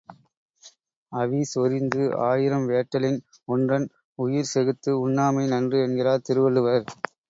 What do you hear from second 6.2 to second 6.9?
Thiruvalluvar.